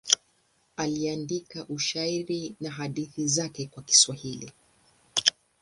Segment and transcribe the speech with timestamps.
[0.77, 4.51] Aliandika ushairi na hadithi zake kwa Kiswahili.